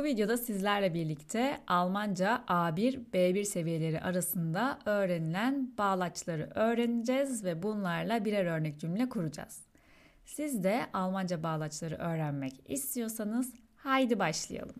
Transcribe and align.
Bu 0.00 0.04
videoda 0.04 0.36
sizlerle 0.36 0.94
birlikte 0.94 1.60
Almanca 1.66 2.44
A1, 2.48 3.10
B1 3.12 3.44
seviyeleri 3.44 4.00
arasında 4.00 4.78
öğrenilen 4.84 5.76
bağlaçları 5.78 6.50
öğreneceğiz 6.54 7.44
ve 7.44 7.62
bunlarla 7.62 8.24
birer 8.24 8.44
örnek 8.44 8.80
cümle 8.80 9.08
kuracağız. 9.08 9.62
Siz 10.24 10.64
de 10.64 10.86
Almanca 10.92 11.42
bağlaçları 11.42 11.94
öğrenmek 11.94 12.70
istiyorsanız 12.70 13.54
haydi 13.76 14.18
başlayalım. 14.18 14.76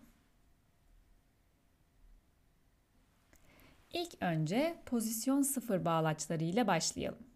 İlk 3.92 4.22
önce 4.22 4.82
pozisyon 4.86 5.42
sıfır 5.42 5.84
bağlaçları 5.84 6.44
ile 6.44 6.66
başlayalım. 6.66 7.26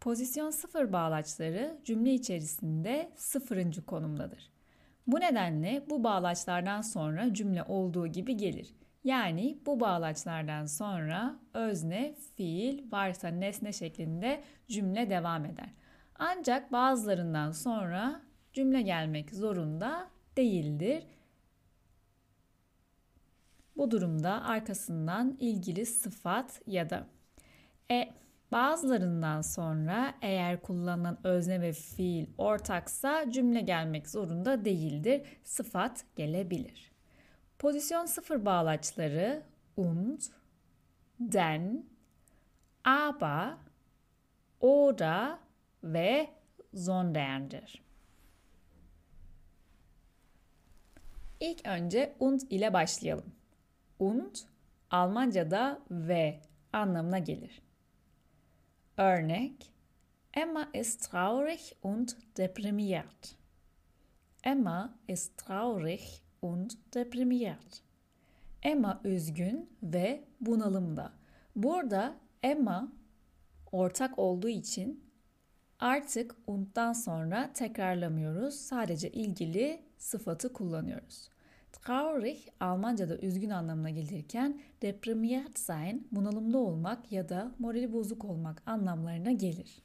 Pozisyon 0.00 0.50
sıfır 0.50 0.92
bağlaçları 0.92 1.80
cümle 1.84 2.14
içerisinde 2.14 3.12
sıfırıncı 3.16 3.86
konumdadır. 3.86 4.59
Bu 5.12 5.20
nedenle 5.20 5.82
bu 5.90 6.04
bağlaçlardan 6.04 6.80
sonra 6.80 7.34
cümle 7.34 7.62
olduğu 7.62 8.06
gibi 8.06 8.36
gelir. 8.36 8.74
Yani 9.04 9.58
bu 9.66 9.80
bağlaçlardan 9.80 10.66
sonra 10.66 11.38
özne, 11.54 12.14
fiil, 12.36 12.92
varsa 12.92 13.28
nesne 13.28 13.72
şeklinde 13.72 14.42
cümle 14.68 15.10
devam 15.10 15.44
eder. 15.44 15.70
Ancak 16.14 16.72
bazılarından 16.72 17.50
sonra 17.52 18.20
cümle 18.52 18.82
gelmek 18.82 19.30
zorunda 19.30 20.10
değildir. 20.36 21.06
Bu 23.76 23.90
durumda 23.90 24.42
arkasından 24.44 25.36
ilgili 25.40 25.86
sıfat 25.86 26.62
ya 26.66 26.90
da 26.90 27.06
e 27.90 28.08
Bazılarından 28.52 29.42
sonra 29.42 30.14
eğer 30.22 30.62
kullanılan 30.62 31.18
özne 31.24 31.60
ve 31.60 31.72
fiil 31.72 32.26
ortaksa 32.38 33.30
cümle 33.30 33.60
gelmek 33.60 34.08
zorunda 34.08 34.64
değildir. 34.64 35.22
Sıfat 35.44 36.04
gelebilir. 36.16 36.90
Pozisyon 37.58 38.06
sıfır 38.06 38.44
bağlaçları 38.44 39.42
und, 39.76 40.20
den, 41.20 41.84
aber, 42.84 43.56
oder 44.60 45.38
ve 45.84 46.30
sondern'dir. 46.74 47.82
İlk 51.40 51.66
önce 51.66 52.16
und 52.18 52.40
ile 52.50 52.72
başlayalım. 52.72 53.32
Und 53.98 54.34
Almanca'da 54.90 55.80
ve 55.90 56.40
anlamına 56.72 57.18
gelir. 57.18 57.62
Örnek 59.00 59.72
Emma 60.34 60.68
ist 60.74 61.10
traurig 61.10 61.74
und 61.82 62.16
deprimiert. 62.36 63.34
Emma 64.42 64.94
ist 65.08 65.38
traurig 65.38 66.22
und 66.42 66.76
deprimiert. 66.94 67.82
Emma 68.62 69.00
üzgün 69.04 69.70
ve 69.82 70.24
bunalımda. 70.40 71.12
Burada 71.56 72.16
Emma 72.42 72.92
ortak 73.72 74.18
olduğu 74.18 74.48
için 74.48 75.04
artık 75.78 76.36
und'dan 76.46 76.92
sonra 76.92 77.52
tekrarlamıyoruz. 77.52 78.54
Sadece 78.54 79.10
ilgili 79.10 79.82
sıfatı 79.98 80.52
kullanıyoruz. 80.52 81.28
Traurig 81.72 82.48
Almanca'da 82.60 83.18
üzgün 83.18 83.50
anlamına 83.50 83.90
gelirken 83.90 84.60
deprimiert 84.82 85.58
sein 85.58 86.08
bunalımda 86.12 86.58
olmak 86.58 87.12
ya 87.12 87.28
da 87.28 87.52
morali 87.58 87.92
bozuk 87.92 88.24
olmak 88.24 88.62
anlamlarına 88.66 89.32
gelir. 89.32 89.82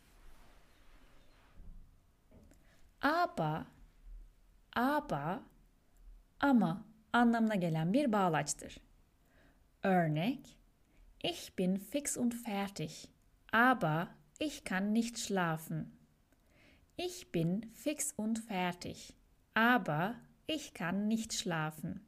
Aber, 3.02 3.66
aber, 4.75 5.39
ama 6.40 6.85
anlamına 7.13 7.56
gelen 7.56 7.94
bir 7.94 8.12
bağlaçtır. 8.12 8.78
Örnek, 9.84 10.57
ich 11.23 11.57
bin 11.57 11.75
fix 11.75 12.17
und 12.17 12.34
fertig, 12.34 12.91
aber 13.53 14.07
ich 14.40 14.63
kann 14.63 14.94
nicht 14.94 15.17
schlafen. 15.17 15.91
Ich 16.97 17.34
bin 17.34 17.62
fix 17.62 18.13
und 18.17 18.40
fertig, 18.40 19.13
aber 19.56 20.16
Ich 20.47 20.73
kann 20.73 21.09
nicht 21.09 21.33
schlafen. 21.33 22.01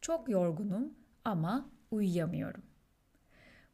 Çok 0.00 0.28
yorgunum 0.28 0.94
ama 1.24 1.70
uyuyamıyorum. 1.90 2.62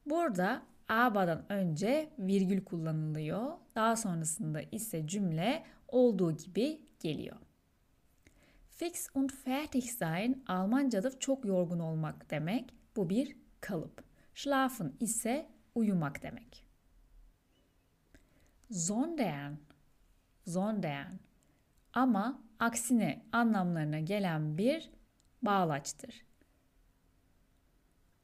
Burada 0.06 0.62
abadan 0.88 1.52
önce 1.52 2.10
virgül 2.18 2.64
kullanılıyor. 2.64 3.52
Daha 3.74 3.96
sonrasında 3.96 4.62
ise 4.62 5.06
cümle 5.06 5.64
olduğu 5.88 6.36
gibi 6.36 6.80
geliyor. 7.00 7.36
Fix 8.70 9.08
und 9.14 9.30
fertig 9.30 9.84
sein 9.84 10.44
Almanca'da 10.46 11.18
çok 11.18 11.44
yorgun 11.44 11.78
olmak 11.78 12.30
demek. 12.30 12.74
Bu 12.96 13.10
bir 13.10 13.36
kalıp. 13.60 14.04
Schlafen 14.34 14.92
ise 15.00 15.46
uyumak 15.74 16.22
demek. 16.22 16.64
Sondern, 18.70 19.58
sondern 20.46 21.18
ama 21.98 22.42
aksine 22.58 23.26
anlamlarına 23.32 24.00
gelen 24.00 24.58
bir 24.58 24.90
bağlaçtır. 25.42 26.26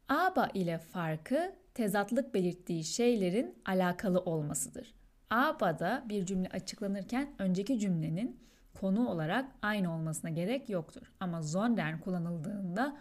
Aba 0.08 0.48
ile 0.54 0.78
farkı 0.78 1.52
tezatlık 1.74 2.34
belirttiği 2.34 2.84
şeylerin 2.84 3.58
alakalı 3.64 4.20
olmasıdır. 4.20 4.94
Aba'da 5.30 6.04
bir 6.08 6.26
cümle 6.26 6.48
açıklanırken 6.48 7.34
önceki 7.38 7.78
cümlenin 7.78 8.40
konu 8.80 9.08
olarak 9.08 9.50
aynı 9.62 9.94
olmasına 9.94 10.30
gerek 10.30 10.68
yoktur. 10.68 11.12
Ama 11.20 11.42
sondern 11.42 12.00
kullanıldığında 12.00 12.96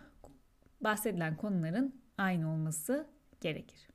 bahsedilen 0.82 1.38
konuların 1.38 2.02
aynı 2.18 2.54
olması 2.54 3.08
gerekir. 3.42 3.90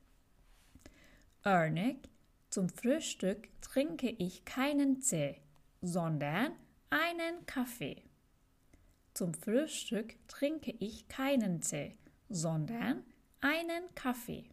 Örnek 1.45 2.09
Zum 2.51 2.67
Frühstück 2.67 3.61
trinke 3.61 4.09
ich 4.09 4.41
keinen 4.45 4.95
Tee, 4.95 5.39
sondern 5.85 6.68
einen 6.91 7.45
Kaffee. 7.45 8.03
Zum 9.13 9.33
Frühstück 9.33 10.27
trinke 10.27 10.71
ich 10.79 11.07
keinen 11.07 11.61
Tee, 11.61 11.97
sondern 12.31 13.03
einen 13.41 13.89
Kaffee. 13.95 14.45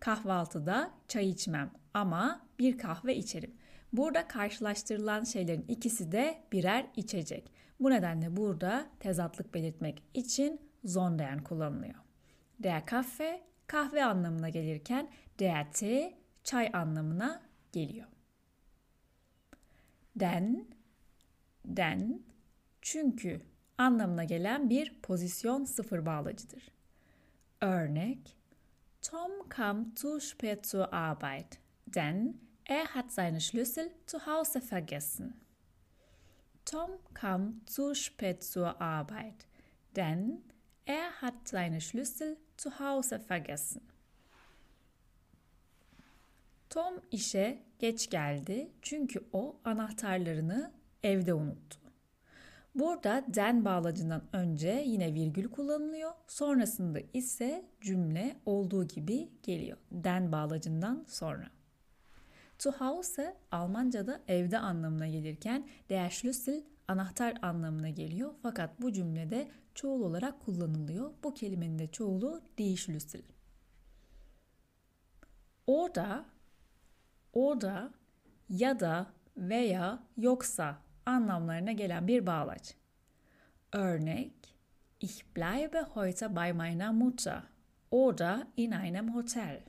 Kahvaltıda 0.00 0.90
çay 1.08 1.28
içmem 1.28 1.70
ama 1.94 2.46
bir 2.58 2.78
kahve 2.78 3.16
içerim. 3.16 3.54
Burada 3.92 4.28
karşılaştırılan 4.28 5.24
şeylerin 5.24 5.64
ikisi 5.68 6.12
de 6.12 6.42
birer 6.52 6.86
içecek. 6.96 7.52
Bu 7.80 7.90
nedenle 7.90 8.36
burada 8.36 8.86
tezatlık 9.00 9.54
belirtmek 9.54 10.02
için 10.14 10.60
sondern 10.86 11.38
kullanılıyor. 11.38 11.94
Der 12.58 12.86
Kaffee 12.86 13.42
kahve 13.66 14.04
anlamına 14.04 14.48
gelirken 14.48 15.10
der 15.38 15.72
Tee 15.72 16.18
çay 16.44 16.70
anlamına 16.72 17.42
geliyor. 17.72 18.08
Den 20.16 20.73
den 21.64 22.22
çünkü 22.82 23.40
anlamına 23.78 24.24
gelen 24.24 24.70
bir 24.70 25.00
pozisyon 25.02 25.64
sıfır 25.64 26.06
bağlacıdır. 26.06 26.68
Örnek 27.60 28.36
Tom 29.02 29.48
kam 29.48 29.92
zu 29.96 30.20
spät 30.20 30.66
zur 30.66 30.88
Arbeit, 30.92 31.58
denn 31.86 32.36
er 32.66 32.84
hat 32.84 33.12
seine 33.12 33.40
Schlüssel 33.40 33.92
zu 34.06 34.18
Hause 34.18 34.60
vergessen. 34.60 35.34
Tom 36.64 36.90
kam 37.14 37.60
zu 37.66 37.94
spät 37.94 38.44
zur 38.44 38.80
Arbeit, 38.80 39.46
denn 39.96 40.42
er 40.86 41.10
hat 41.10 41.34
seine 41.44 41.80
Schlüssel 41.80 42.36
zu 42.56 42.70
Hause 42.70 43.20
vergessen. 43.30 43.82
Tom 46.70 46.94
işe 47.10 47.62
geç 47.78 48.10
geldi 48.10 48.70
çünkü 48.82 49.24
o 49.32 49.60
anahtarlarını 49.64 50.72
evde 51.04 51.34
unuttu. 51.34 51.78
Burada 52.74 53.24
den 53.28 53.64
bağlacından 53.64 54.22
önce 54.32 54.84
yine 54.86 55.14
virgül 55.14 55.48
kullanılıyor. 55.50 56.12
Sonrasında 56.26 56.98
ise 57.12 57.64
cümle 57.80 58.36
olduğu 58.46 58.88
gibi 58.88 59.28
geliyor. 59.42 59.78
Den 59.92 60.32
bağlacından 60.32 61.04
sonra. 61.08 61.50
Zu 62.58 62.72
Hause 62.72 63.36
Almanca'da 63.50 64.20
evde 64.28 64.58
anlamına 64.58 65.06
gelirken 65.06 65.68
der 65.88 66.10
Schlüssel 66.10 66.64
anahtar 66.88 67.34
anlamına 67.42 67.88
geliyor. 67.88 68.34
Fakat 68.42 68.82
bu 68.82 68.92
cümlede 68.92 69.48
çoğul 69.74 70.02
olarak 70.02 70.40
kullanılıyor. 70.40 71.10
Bu 71.24 71.34
kelimenin 71.34 71.78
de 71.78 71.86
çoğulu 71.86 72.42
die 72.58 72.76
Schlüssel. 72.76 73.22
Orada, 75.66 76.24
orada 77.32 77.92
ya 78.48 78.80
da 78.80 79.06
veya 79.36 80.02
yoksa 80.16 80.83
anlamlarına 81.06 81.72
gelen 81.72 82.08
bir 82.08 82.26
bağlaç. 82.26 82.74
Örnek 83.72 84.32
Ich 85.00 85.24
bleibe 85.36 85.82
heute 85.94 86.36
bei 86.36 86.52
meiner 86.52 86.92
Mutter 86.92 87.42
oder 87.90 88.46
in 88.56 88.72
einem 88.72 89.14
Hotel. 89.14 89.62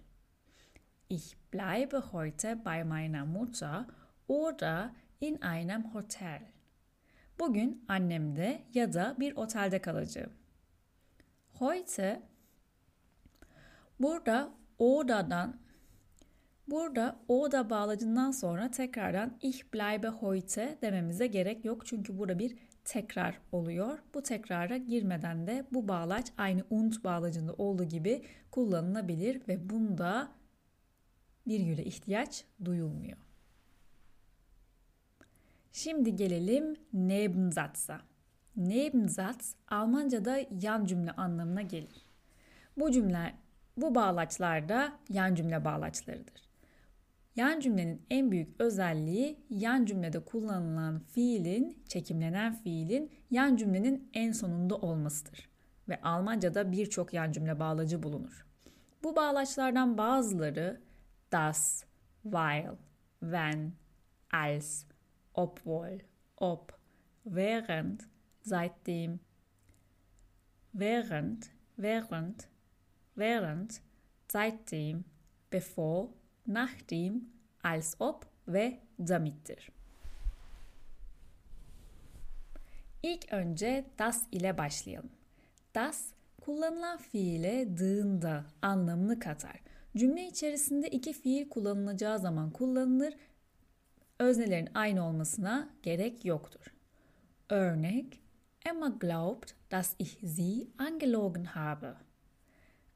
Ich 1.09 1.35
bleibe 1.51 2.13
heute 2.13 2.55
bei 2.55 2.83
meiner 2.83 3.25
Mutter 3.25 3.87
oder 4.27 4.93
in 5.19 5.41
einem 5.41 5.93
Hotel. 5.93 6.41
Bugün 7.39 7.85
annemde 7.87 8.61
ya 8.73 8.93
da 8.93 9.15
bir 9.19 9.35
otelde 9.35 9.81
kalacağım. 9.81 10.31
Heute 11.59 12.21
burada 13.99 14.49
odadan 14.77 15.64
Burada 16.67 17.19
oda 17.27 17.69
bağlacından 17.69 18.31
sonra 18.31 18.71
tekrardan 18.71 19.37
ich 19.41 19.73
bleibe 19.73 20.07
heute 20.07 20.77
dememize 20.81 21.27
gerek 21.27 21.65
yok. 21.65 21.85
Çünkü 21.85 22.17
burada 22.17 22.39
bir 22.39 22.55
tekrar 22.85 23.41
oluyor. 23.51 23.99
Bu 24.13 24.23
tekrara 24.23 24.77
girmeden 24.77 25.47
de 25.47 25.65
bu 25.71 25.87
bağlaç 25.87 26.31
aynı 26.37 26.63
und 26.69 27.03
bağlacında 27.03 27.53
olduğu 27.53 27.83
gibi 27.83 28.21
kullanılabilir 28.51 29.41
ve 29.47 29.69
bunda 29.69 30.31
virgüle 31.47 31.85
ihtiyaç 31.85 32.45
duyulmuyor. 32.65 33.17
Şimdi 35.71 36.15
gelelim 36.15 36.75
Nebensatz'a. 36.93 38.01
Nebensatz 38.55 39.55
Almanca'da 39.67 40.37
yan 40.61 40.85
cümle 40.85 41.11
anlamına 41.11 41.61
gelir. 41.61 42.05
Bu 42.77 42.91
cümle 42.91 43.35
bu 43.77 43.95
bağlaçlar 43.95 44.69
yan 45.09 45.35
cümle 45.35 45.65
bağlaçlarıdır. 45.65 46.44
Yan 47.35 47.59
cümlenin 47.59 48.05
en 48.09 48.31
büyük 48.31 48.61
özelliği 48.61 49.39
yan 49.49 49.85
cümlede 49.85 50.19
kullanılan 50.19 50.99
fiilin, 50.99 51.83
çekimlenen 51.87 52.53
fiilin 52.53 53.11
yan 53.31 53.55
cümlenin 53.55 54.09
en 54.13 54.31
sonunda 54.31 54.75
olmasıdır. 54.75 55.49
Ve 55.89 56.01
Almanca'da 56.01 56.71
birçok 56.71 57.13
yan 57.13 57.31
cümle 57.31 57.59
bağlacı 57.59 58.03
bulunur. 58.03 58.45
Bu 59.03 59.15
bağlaçlardan 59.15 59.97
bazıları 59.97 60.81
das, 61.31 61.83
weil, 62.23 62.75
wenn, 63.19 63.73
als, 64.33 64.85
obwohl, 65.33 65.99
ob, 66.37 66.69
während, 67.23 67.99
seitdem, 68.41 69.19
während, 70.73 71.43
während, 71.77 72.39
während, 73.17 73.71
seitdem, 74.27 75.05
bevor, 75.53 76.07
nachdem, 76.47 77.23
als 77.63 77.95
ob 77.99 78.23
ve 78.47 78.79
damittir. 78.99 79.69
İlk 83.03 83.33
önce 83.33 83.85
das 83.99 84.23
ile 84.31 84.57
başlayalım. 84.57 85.09
Das 85.75 86.05
kullanılan 86.41 86.97
fiile 86.97 87.77
dığında 87.77 88.45
anlamını 88.61 89.19
katar. 89.19 89.61
Cümle 89.97 90.27
içerisinde 90.27 90.87
iki 90.87 91.13
fiil 91.13 91.49
kullanılacağı 91.49 92.19
zaman 92.19 92.51
kullanılır. 92.51 93.13
Öznelerin 94.19 94.69
aynı 94.73 95.07
olmasına 95.07 95.69
gerek 95.83 96.25
yoktur. 96.25 96.73
Örnek 97.49 98.21
Emma 98.65 98.89
glaubt, 98.89 99.53
dass 99.69 99.95
ich 99.99 100.17
sie 100.23 100.67
angelogen 100.77 101.45
habe. 101.45 101.95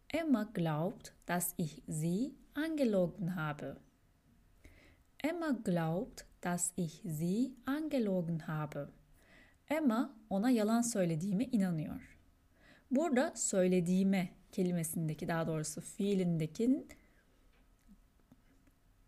Emma 0.10 0.50
glaubt, 0.56 1.14
dass 1.28 1.54
ich 1.58 1.84
sie 1.88 2.34
angelogen 2.56 3.28
habe. 3.36 3.76
Emma 5.24 5.52
glaubt, 5.66 6.26
dass 6.42 6.74
ich 6.78 7.02
sie 7.06 7.54
angelogen 7.66 8.40
habe. 8.48 8.88
Emma 9.70 10.16
ona 10.30 10.50
yalan 10.50 10.82
söylediğime 10.82 11.44
inanıyor. 11.44 12.18
Burada 12.92 13.34
söylediğime 13.36 14.30
kelimesindeki 14.52 15.28
daha 15.28 15.48
doğrusu 15.48 15.82
fiilindeki 15.82 16.88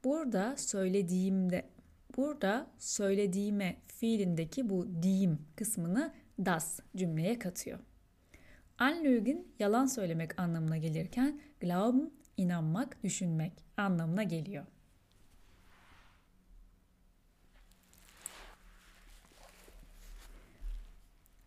burada 0.04 0.58
söylediğimde 0.58 1.70
burada 2.18 2.68
söylediğime 2.78 3.76
fiilindeki 3.88 4.70
bu 4.70 5.04
diyim 5.04 5.40
kısmını 5.56 6.14
das 6.46 6.80
cümleye 6.96 7.40
katıyor. 7.40 7.80
Anlügen 8.78 9.46
yalan 9.60 9.86
söylemek 9.86 10.40
anlamına 10.40 10.78
gelirken 10.78 11.42
glauben 11.60 12.12
inanmak, 12.38 13.04
düşünmek 13.04 13.54
anlamına 13.78 14.24
geliyor. 14.24 14.66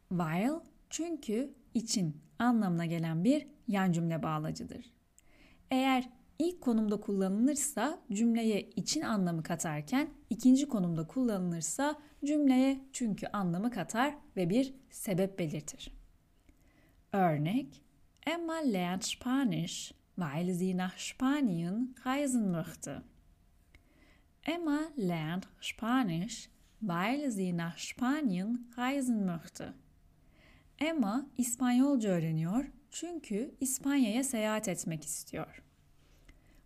While 0.09 0.61
çünkü 0.91 1.55
için 1.75 2.23
anlamına 2.39 2.87
gelen 2.87 3.25
bir 3.25 3.47
yan 3.69 3.93
cümle 3.93 4.23
bağlacıdır. 4.23 4.93
Eğer 5.71 6.11
ilk 6.39 6.61
konumda 6.61 7.01
kullanılırsa 7.01 8.01
cümleye 8.13 8.61
için 8.61 9.01
anlamı 9.01 9.43
katarken 9.43 10.11
ikinci 10.31 10.69
konumda 10.69 11.07
kullanılırsa 11.07 12.03
cümleye 12.25 12.81
çünkü 12.93 13.27
anlamı 13.27 13.71
katar 13.71 14.15
ve 14.37 14.51
bir 14.51 14.75
sebep 14.91 15.39
belirtir. 15.39 15.93
Örnek 17.13 17.83
Emma 18.27 18.55
lernt 18.55 19.05
Spanisch 19.05 19.93
weil 20.17 20.55
sie 20.55 20.75
nach 20.75 20.99
Spanien 20.99 21.95
reisen 22.05 22.51
möchte. 22.51 23.03
Emma 24.43 24.81
lernt 24.97 25.49
Spanisch, 25.61 26.49
weil 26.81 27.31
sie 27.31 27.53
nach 27.53 27.79
Spanien 27.79 28.67
reisen 28.77 29.25
möchte. 29.25 29.75
Emma 30.79 31.27
İspanyolca 31.39 32.11
öğreniyor 32.11 32.65
çünkü 32.91 33.55
İspanya'ya 33.61 34.25
seyahat 34.25 34.69
etmek 34.69 35.05
istiyor. 35.05 35.63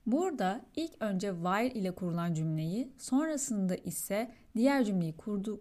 Burada 0.07 0.61
ilk 0.77 1.03
önce 1.03 1.35
while 1.35 1.81
ile 1.81 1.95
kurulan 1.95 2.35
cümleyi, 2.35 2.93
sonrasında 2.99 3.77
ise 3.77 4.31
diğer 4.57 4.85
cümleyi 4.85 5.17
kurdu 5.17 5.61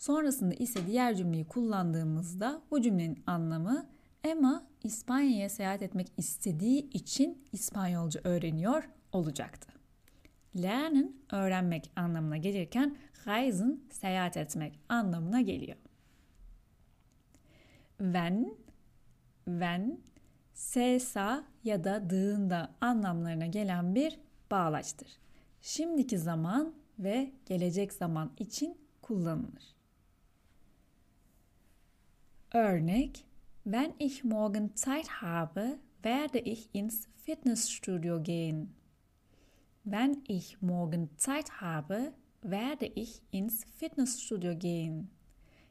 sonrasında 0.00 0.54
ise 0.54 0.86
diğer 0.86 1.14
cümleyi 1.14 1.44
kullandığımızda 1.44 2.62
bu 2.70 2.80
cümlenin 2.80 3.22
anlamı 3.26 3.86
Emma 4.24 4.66
İspanya'ya 4.84 5.48
seyahat 5.48 5.82
etmek 5.82 6.12
istediği 6.16 6.90
için 6.90 7.44
İspanyolca 7.52 8.20
öğreniyor 8.24 8.88
olacaktı. 9.12 9.72
Lernen 10.56 11.12
öğrenmek 11.32 11.90
anlamına 11.96 12.36
gelirken 12.36 12.96
reisen 13.26 13.80
seyahat 13.90 14.36
etmek 14.36 14.78
anlamına 14.88 15.40
geliyor. 15.40 15.76
Wenn, 17.98 18.54
when, 19.44 20.00
sesa 20.54 21.44
ya 21.64 21.84
da 21.84 22.10
dığında 22.10 22.74
anlamlarına 22.80 23.46
gelen 23.46 23.94
bir 23.94 24.18
bağlaçtır. 24.50 25.08
Şimdiki 25.60 26.18
zaman 26.18 26.74
ve 26.98 27.32
gelecek 27.46 27.92
zaman 27.92 28.32
için 28.38 28.78
kullanılır. 29.02 29.74
Örnek 32.54 33.26
Wenn 33.72 33.92
ich 33.98 34.24
morgen 34.24 34.74
Zeit 34.74 35.22
habe, 35.22 35.78
werde 36.02 36.40
ich 36.40 36.68
ins 36.72 37.06
Fitnessstudio 37.14 38.20
gehen. 38.20 38.74
Wenn 39.84 40.24
ich 40.26 40.60
morgen 40.60 41.08
Zeit 41.16 41.60
habe, 41.60 42.12
werde 42.42 42.86
ich 42.86 43.22
ins 43.30 43.64
Fitnessstudio 43.76 44.58
gehen. 44.58 45.10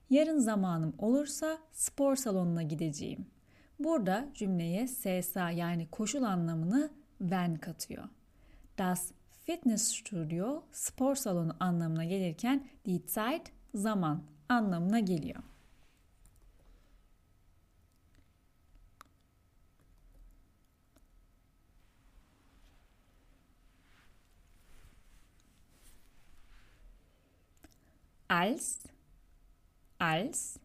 Yarın 0.09 0.39
zamanım 0.39 0.93
olursa 0.97 1.57
spor 1.71 2.15
salonuna 2.15 2.63
gideceğim. 2.63 3.25
Burada 3.79 4.29
cümleye 4.33 4.87
SSA 4.87 5.51
yani 5.51 5.87
koşul 5.91 6.23
anlamını 6.23 6.89
when 7.17 7.55
katıyor. 7.55 8.03
Das 8.77 9.11
Fitnessstudio 9.45 10.63
spor 10.71 11.15
salonu 11.15 11.55
anlamına 11.59 12.05
gelirken 12.05 12.67
die 12.85 13.05
Zeit 13.05 13.51
zaman 13.73 14.23
anlamına 14.49 14.99
geliyor. 14.99 15.48
Als, 28.29 28.79
als, 29.99 30.57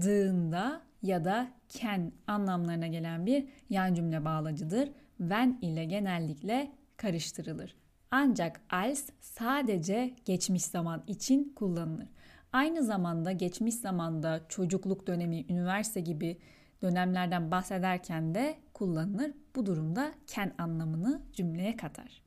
dığında 0.00 0.82
ya 1.02 1.24
da 1.24 1.48
ken 1.68 2.12
anlamlarına 2.26 2.86
gelen 2.86 3.26
bir 3.26 3.48
yan 3.70 3.94
cümle 3.94 4.24
bağlacıdır. 4.24 4.88
When 5.18 5.58
ile 5.62 5.84
genellikle 5.84 6.72
karıştırılır. 6.96 7.76
Ancak 8.10 8.60
als 8.70 9.10
sadece 9.20 10.14
geçmiş 10.24 10.64
zaman 10.64 11.02
için 11.06 11.52
kullanılır. 11.56 12.08
Aynı 12.52 12.82
zamanda 12.82 13.32
geçmiş 13.32 13.74
zamanda 13.74 14.40
çocukluk 14.48 15.06
dönemi, 15.06 15.44
üniversite 15.48 16.00
gibi 16.00 16.38
dönemlerden 16.82 17.50
bahsederken 17.50 18.34
de 18.34 18.58
kullanılır. 18.74 19.32
Bu 19.56 19.66
durumda 19.66 20.12
ken 20.26 20.54
anlamını 20.58 21.20
cümleye 21.32 21.76
katar. 21.76 22.22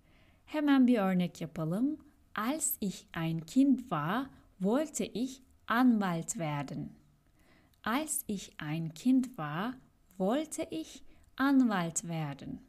Hemen 0.45 0.87
bir 0.87 0.97
örnek 0.97 1.41
yapalım. 1.41 1.97
Als 2.35 2.77
ich 2.81 3.03
ein 3.13 3.39
Kind 3.39 3.79
war, 3.79 4.25
wollte 4.59 5.05
ich 5.05 5.41
Anwalt 5.67 6.37
werden. 6.37 6.95
Als 7.83 8.23
ich 8.27 8.53
ein 8.57 8.93
Kind 8.93 9.37
war, 9.37 9.73
wollte 10.17 10.67
ich 10.69 11.03
Anwalt 11.37 12.07
werden. 12.07 12.59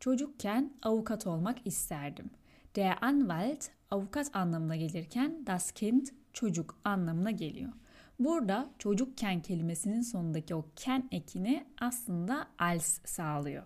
Çocukken 0.00 0.70
avukat 0.82 1.26
olmak 1.26 1.66
isterdim. 1.66 2.30
Der 2.74 3.02
Anwalt 3.02 3.70
avukat 3.90 4.36
anlamına 4.36 4.76
gelirken 4.76 5.44
das 5.46 5.72
Kind 5.72 6.08
çocuk 6.32 6.78
anlamına 6.84 7.30
geliyor. 7.30 7.72
Burada 8.18 8.70
çocukken 8.78 9.42
kelimesinin 9.42 10.00
sonundaki 10.00 10.54
o 10.54 10.64
ken 10.76 11.08
ekini 11.12 11.66
aslında 11.80 12.48
als 12.58 13.00
sağlıyor. 13.04 13.64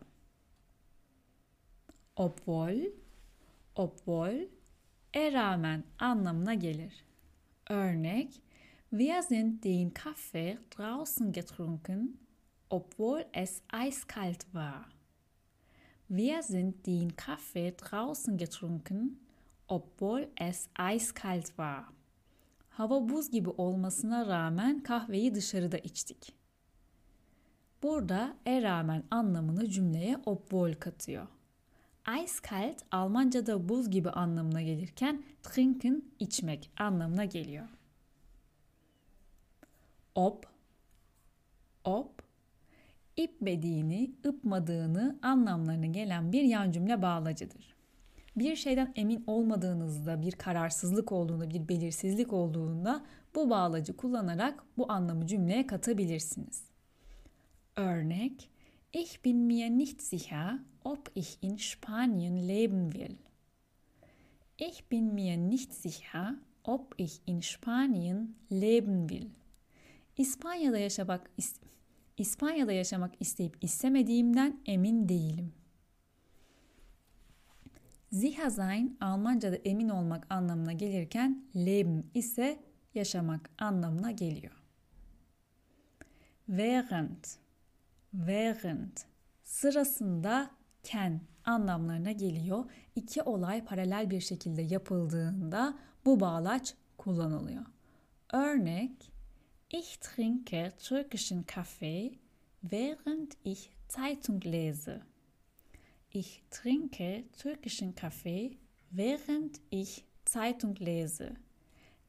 Obwohl, 2.16 2.92
obwohl, 3.74 4.48
e 5.14 5.32
rağmen 5.32 5.84
anlamına 5.98 6.54
gelir. 6.54 7.09
Örnek, 7.70 8.42
wir 8.90 9.22
sind 9.22 9.62
den 9.62 9.94
Kaffee 9.94 10.58
draußen 10.70 11.30
getrunken, 11.30 12.18
obwohl 12.68 13.24
es 13.32 13.62
eiskalt 13.68 14.44
war. 14.52 14.86
Wir 16.08 16.42
sind 16.42 16.84
den 16.84 17.14
Kaffee 17.14 17.70
draußen 17.70 18.36
getrunken, 18.36 19.20
obwohl 19.68 20.26
es 20.34 20.68
eiskalt 20.74 21.56
war. 21.56 21.84
Hava 22.70 23.08
buz 23.08 23.30
gibi 23.30 23.50
olmasına 23.50 24.26
rağmen 24.26 24.82
kahveyi 24.82 25.34
dışarıda 25.34 25.78
içtik. 25.78 26.34
Burada 27.82 28.36
e 28.46 28.62
rağmen 28.62 29.04
anlamını 29.10 29.68
cümleye 29.68 30.18
obwohl 30.26 30.74
katıyor. 30.74 31.26
Eiskalt 32.08 32.82
Almanca'da 32.90 33.68
buz 33.68 33.90
gibi 33.90 34.10
anlamına 34.10 34.62
gelirken 34.62 35.22
trinken 35.42 36.02
içmek 36.18 36.70
anlamına 36.78 37.24
geliyor. 37.24 37.68
Ob, 40.14 40.42
ob, 41.84 42.10
ipmediğini, 43.16 44.14
ıpmadığını 44.26 45.18
anlamlarına 45.22 45.86
gelen 45.86 46.32
bir 46.32 46.42
yan 46.42 46.70
cümle 46.70 47.02
bağlacıdır. 47.02 47.74
Bir 48.36 48.56
şeyden 48.56 48.92
emin 48.96 49.24
olmadığınızda, 49.26 50.22
bir 50.22 50.32
kararsızlık 50.32 51.12
olduğunda, 51.12 51.50
bir 51.50 51.68
belirsizlik 51.68 52.32
olduğunda 52.32 53.04
bu 53.34 53.50
bağlacı 53.50 53.96
kullanarak 53.96 54.64
bu 54.78 54.92
anlamı 54.92 55.26
cümleye 55.26 55.66
katabilirsiniz. 55.66 56.64
Örnek, 57.76 58.50
Ich 58.92 59.22
bin 59.22 59.46
mir 59.46 59.70
nicht 59.70 60.02
sicher, 60.02 60.58
ob 60.84 61.10
ich 61.14 61.38
in 61.42 61.58
Spanien 61.58 62.36
leben 62.36 62.92
will. 62.92 63.18
Ich 64.56 64.88
bin 64.88 65.14
mir 65.14 65.36
nicht 65.36 65.72
sicher, 65.72 66.34
ob 66.64 66.94
ich 66.98 67.20
in 67.26 67.40
Spanien 67.42 68.34
leben 68.50 69.08
will. 69.08 69.30
İspanya'da 70.16 70.78
yaşamak 70.78 71.30
İspanya'da 72.16 72.72
yaşamak 72.72 73.14
isteyip 73.20 73.64
istemediğimden 73.64 74.60
emin 74.66 75.08
değilim. 75.08 75.52
Sicher 78.12 78.50
sein 78.50 78.96
Almanca'da 79.00 79.56
emin 79.56 79.88
olmak 79.88 80.26
anlamına 80.30 80.72
gelirken 80.72 81.44
leben 81.56 82.04
ise 82.14 82.60
yaşamak 82.94 83.50
anlamına 83.58 84.10
geliyor. 84.10 84.62
Während 86.46 87.24
während 88.12 88.96
sırasında 89.44 90.50
ken 90.82 91.20
anlamlarına 91.44 92.12
geliyor. 92.12 92.64
İki 92.96 93.22
olay 93.22 93.64
paralel 93.64 94.10
bir 94.10 94.20
şekilde 94.20 94.62
yapıldığında 94.62 95.78
bu 96.04 96.20
bağlaç 96.20 96.74
kullanılıyor. 96.98 97.64
Örnek 98.32 99.12
Ich 99.72 100.00
trinke 100.00 100.72
türkischen 100.78 101.42
Kaffee, 101.42 102.18
während 102.62 103.32
ich 103.44 103.70
Zeitung 103.88 104.44
lese. 104.44 105.00
Ich 106.12 106.42
trinke 106.50 107.24
türkischen 107.32 107.92
Kaffee, 107.92 108.58
während 108.90 109.60
ich 109.70 110.04
Zeitung 110.26 110.80
lese. 110.80 111.36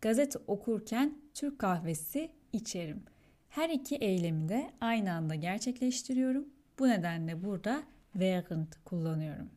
Gazete 0.01 0.39
okurken 0.48 1.17
Türk 1.34 1.60
kahvesi 1.60 2.31
içerim. 2.53 3.03
Her 3.51 3.70
iki 3.70 3.96
eylemi 3.96 4.50
de 4.50 4.72
aynı 4.81 5.13
anda 5.13 5.36
gerçekleştiriyorum. 5.36 6.46
Bu 6.79 6.89
nedenle 6.89 7.43
burada 7.43 7.84
während 8.12 8.74
kullanıyorum. 8.86 9.50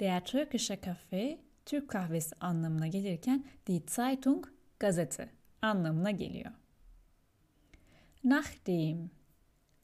Der 0.00 0.24
türkische 0.24 0.80
Kaffee 0.80 1.38
Türk 1.66 1.88
kahvesi 1.88 2.34
anlamına 2.40 2.86
gelirken 2.86 3.44
die 3.66 3.82
Zeitung 3.86 4.46
gazete 4.78 5.30
anlamına 5.62 6.10
geliyor. 6.10 6.52
Nachdem, 8.24 9.10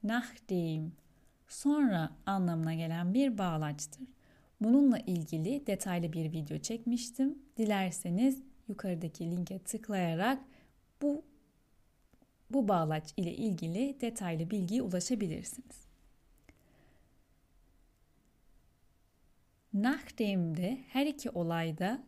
nachdem 0.02 0.92
sonra 1.48 2.10
anlamına 2.26 2.74
gelen 2.74 3.14
bir 3.14 3.38
bağlaçtır. 3.38 4.08
Bununla 4.60 4.98
ilgili 4.98 5.66
detaylı 5.66 6.12
bir 6.12 6.32
video 6.32 6.58
çekmiştim. 6.58 7.38
Dilerseniz 7.56 8.42
yukarıdaki 8.68 9.30
linke 9.30 9.58
tıklayarak 9.58 10.42
bu 11.02 11.31
bu 12.52 12.68
bağlaç 12.68 13.14
ile 13.16 13.34
ilgili 13.34 14.00
detaylı 14.00 14.50
bilgiye 14.50 14.82
ulaşabilirsiniz. 14.82 15.86
Nachdem'de 19.72 20.78
her 20.88 21.06
iki 21.06 21.30
olayda 21.30 22.02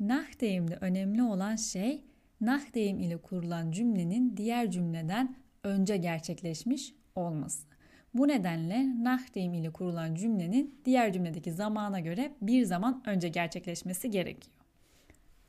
Nachdem'de 0.00 0.76
önemli 0.80 1.22
olan 1.22 1.56
şey 1.56 2.04
Nachdem 2.40 3.00
ile 3.00 3.16
kurulan 3.16 3.70
cümlenin 3.70 4.36
diğer 4.36 4.70
cümleden 4.70 5.36
önce 5.64 5.96
gerçekleşmiş 5.96 6.94
olması. 7.14 7.66
Bu 8.14 8.28
nedenle 8.28 9.04
Nachdem 9.04 9.54
ile 9.54 9.70
kurulan 9.70 10.14
cümlenin 10.14 10.80
diğer 10.84 11.12
cümledeki 11.12 11.52
zamana 11.52 12.00
göre 12.00 12.32
bir 12.42 12.64
zaman 12.64 13.02
önce 13.06 13.28
gerçekleşmesi 13.28 14.10
gerekiyor. 14.10 14.56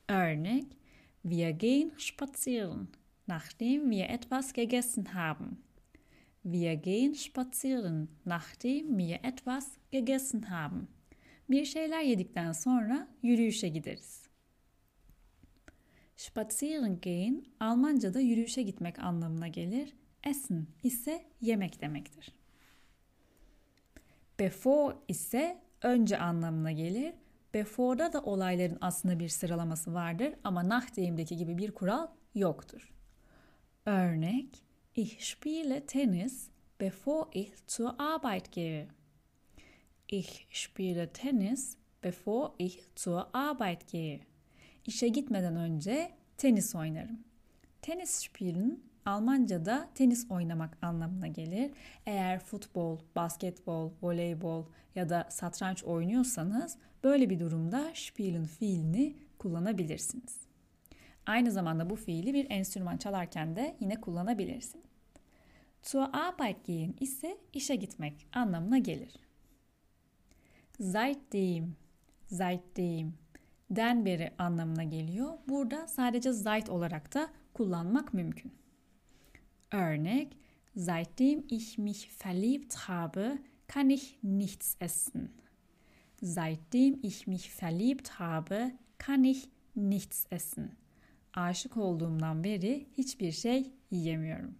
Örnek 0.08 0.64
Wir 1.22 1.50
gehen 1.50 1.92
spazieren 1.98 2.88
nachdem 3.28 3.90
wir 3.90 4.08
etwas 4.10 4.52
gegessen 4.52 5.14
haben. 5.14 5.62
Wir 6.42 6.76
gehen 6.76 7.14
spazieren, 7.14 8.08
nachdem 8.24 8.98
wir 8.98 9.20
etwas 9.22 9.78
gegessen 9.90 10.50
haben. 10.50 10.88
Bir 11.48 11.64
şeyler 11.64 12.00
yedikten 12.00 12.52
sonra 12.52 13.08
yürüyüşe 13.22 13.68
gideriz. 13.68 14.28
Spazieren 16.16 17.00
gehen 17.00 17.44
Almanca'da 17.60 18.20
yürüyüşe 18.20 18.62
gitmek 18.62 18.98
anlamına 18.98 19.48
gelir. 19.48 19.94
Essen 20.24 20.66
ise 20.82 21.24
yemek 21.40 21.80
demektir. 21.80 22.34
Before 24.38 24.96
ise 25.08 25.58
önce 25.82 26.18
anlamına 26.18 26.72
gelir. 26.72 27.14
Before'da 27.54 28.12
da 28.12 28.22
olayların 28.22 28.78
aslında 28.80 29.18
bir 29.18 29.28
sıralaması 29.28 29.94
vardır 29.94 30.34
ama 30.44 30.68
nachdem'deki 30.68 31.36
gibi 31.36 31.58
bir 31.58 31.72
kural 31.72 32.06
yoktur. 32.34 32.97
Örnek 33.88 34.46
Ich 34.94 35.24
spiele 35.24 35.86
Tennis, 35.86 36.50
bevor 36.78 37.30
ich 37.32 37.52
zur 37.66 37.98
Arbeit 37.98 38.52
gehe. 38.52 38.88
Ich 40.06 40.46
spiele 40.50 41.10
Tennis, 41.12 41.78
bevor 42.02 42.54
ich 42.58 42.82
zur 42.94 43.26
Arbeit 43.32 43.92
gehe. 43.92 44.20
İşe 44.86 45.08
gitmeden 45.08 45.56
önce 45.56 46.10
tenis 46.36 46.74
oynarım. 46.74 47.18
Tenis 47.82 48.10
spielen 48.10 48.80
Almanca'da 49.06 49.88
tenis 49.94 50.30
oynamak 50.30 50.78
anlamına 50.82 51.26
gelir. 51.26 51.70
Eğer 52.06 52.40
futbol, 52.40 52.98
basketbol, 53.16 53.92
voleybol 54.02 54.64
ya 54.94 55.08
da 55.08 55.26
satranç 55.30 55.84
oynuyorsanız 55.84 56.76
böyle 57.04 57.30
bir 57.30 57.38
durumda 57.40 57.92
spielen 57.94 58.44
fiilini 58.44 59.16
kullanabilirsiniz. 59.38 60.47
Aynı 61.28 61.52
zamanda 61.52 61.90
bu 61.90 61.96
fiili 61.96 62.34
bir 62.34 62.46
enstrüman 62.50 62.96
çalarken 62.96 63.56
de 63.56 63.76
yine 63.80 64.00
kullanabilirsin. 64.00 64.82
Zur 65.82 66.06
Arbeit 66.12 66.64
gehen 66.64 66.94
ise 67.00 67.38
işe 67.52 67.76
gitmek 67.76 68.26
anlamına 68.32 68.78
gelir. 68.78 69.16
Seitdem, 70.80 71.76
seitdem 72.26 73.14
den 73.70 74.04
beri 74.04 74.32
anlamına 74.38 74.84
geliyor. 74.84 75.38
Burada 75.48 75.88
sadece 75.88 76.32
seit 76.32 76.70
olarak 76.70 77.14
da 77.14 77.28
kullanmak 77.54 78.14
mümkün. 78.14 78.52
Örnek, 79.72 80.36
seitdem 80.76 81.44
ich 81.48 81.78
mich 81.78 82.08
verliebt 82.08 82.76
habe, 82.76 83.38
kann 83.66 83.90
ich 83.90 84.18
nichts 84.22 84.76
essen. 84.80 85.28
Seitdem 86.22 86.98
ich 87.02 87.26
mich 87.26 87.50
verliebt 87.50 88.10
habe, 88.10 88.72
kann 88.98 89.24
ich 89.24 89.48
nichts 89.76 90.26
essen 90.30 90.87
aşık 91.34 91.76
olduğumdan 91.76 92.44
beri 92.44 92.86
hiçbir 92.98 93.32
şey 93.32 93.72
yiyemiyorum. 93.90 94.54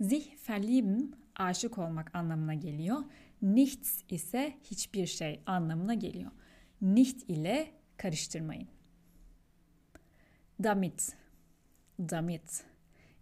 Sich 0.00 0.50
verlieben 0.50 1.12
aşık 1.36 1.78
olmak 1.78 2.14
anlamına 2.14 2.54
geliyor. 2.54 2.98
Nichts 3.42 4.02
ise 4.08 4.54
hiçbir 4.62 5.06
şey 5.06 5.40
anlamına 5.46 5.94
geliyor. 5.94 6.30
Nicht 6.80 7.30
ile 7.30 7.70
karıştırmayın. 7.96 8.68
Damit, 10.62 11.16
damit 11.98 12.64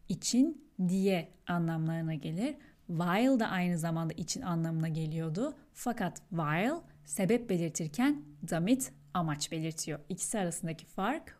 için 0.09 0.68
diye 0.88 1.28
anlamlarına 1.47 2.14
gelir. 2.14 2.57
While 2.87 3.40
da 3.40 3.49
aynı 3.49 3.78
zamanda 3.78 4.12
için 4.12 4.42
anlamına 4.42 4.88
geliyordu. 4.88 5.54
Fakat 5.73 6.23
while 6.30 6.80
sebep 7.04 7.50
belirtirken 7.50 8.23
damit 8.50 8.92
amaç 9.14 9.52
belirtiyor. 9.52 10.00
İkisi 10.09 10.38
arasındaki 10.38 10.87
fark 10.87 11.38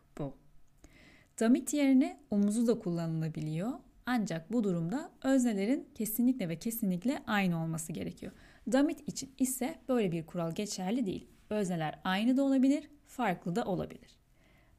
Damit 1.39 1.73
yerine 1.73 2.19
omzu 2.31 2.67
da 2.67 2.79
kullanılabiliyor. 2.79 3.71
Ancak 4.05 4.51
bu 4.51 4.63
durumda 4.63 5.11
öznelerin 5.23 5.89
kesinlikle 5.95 6.49
ve 6.49 6.59
kesinlikle 6.59 7.23
aynı 7.27 7.63
olması 7.63 7.93
gerekiyor. 7.93 8.31
Damit 8.71 9.07
için 9.07 9.31
ise 9.37 9.79
böyle 9.89 10.11
bir 10.11 10.25
kural 10.25 10.55
geçerli 10.55 11.05
değil. 11.05 11.27
Özneler 11.49 11.99
aynı 12.03 12.37
da 12.37 12.43
olabilir, 12.43 12.89
farklı 13.05 13.55
da 13.55 13.65
olabilir. 13.65 14.17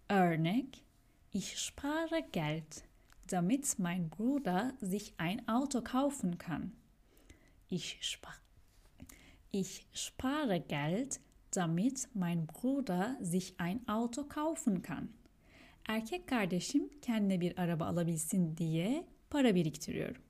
Örnek 0.08 0.84
Ich 1.32 1.56
spare 1.56 2.20
Geld, 2.32 2.72
damit 3.30 3.78
mein 3.78 4.10
Bruder 4.10 4.72
sich 4.80 5.14
ein 5.18 5.48
Auto 5.48 5.84
kaufen 5.84 6.38
kann. 6.38 6.72
Ich, 7.70 7.98
spar 8.00 8.42
ich 9.52 9.86
spare 9.92 10.58
Geld, 10.58 11.20
damit 11.56 12.08
mein 12.14 12.46
Bruder 12.46 13.16
sich 13.22 13.54
ein 13.58 13.88
Auto 13.88 14.28
kaufen 14.28 14.82
kann. 14.82 15.19
Erkek 15.90 16.26
kardeşim 16.28 16.90
kendine 17.02 17.40
bir 17.40 17.58
araba 17.58 17.86
alabilsin 17.86 18.56
diye 18.56 19.06
para 19.30 19.54
biriktiriyorum. 19.54 20.22